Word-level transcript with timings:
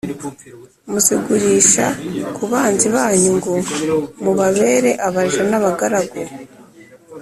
Muzigurisha 0.89 1.85
ku 2.35 2.43
banzi 2.51 2.87
banyu 2.95 3.31
ngo 3.37 3.53
mubabere 4.23 4.91
abaja 5.07 5.41
n’abagaragu, 5.49 6.21